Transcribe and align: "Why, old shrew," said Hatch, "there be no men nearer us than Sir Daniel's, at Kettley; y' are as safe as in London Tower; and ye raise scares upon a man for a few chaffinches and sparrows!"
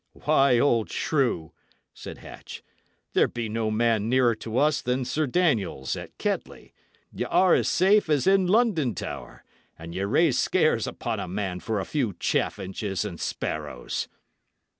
"Why, 0.13 0.57
old 0.57 0.89
shrew," 0.89 1.51
said 1.93 2.17
Hatch, 2.17 2.63
"there 3.13 3.27
be 3.27 3.47
no 3.47 3.69
men 3.69 4.09
nearer 4.09 4.35
us 4.55 4.81
than 4.81 5.05
Sir 5.05 5.27
Daniel's, 5.27 5.95
at 5.95 6.17
Kettley; 6.17 6.73
y' 7.13 7.23
are 7.25 7.53
as 7.53 7.69
safe 7.69 8.09
as 8.09 8.25
in 8.25 8.47
London 8.47 8.95
Tower; 8.95 9.43
and 9.77 9.93
ye 9.93 10.01
raise 10.01 10.39
scares 10.39 10.87
upon 10.87 11.19
a 11.19 11.27
man 11.27 11.59
for 11.59 11.79
a 11.79 11.85
few 11.85 12.15
chaffinches 12.19 13.05
and 13.05 13.19
sparrows!" 13.19 14.07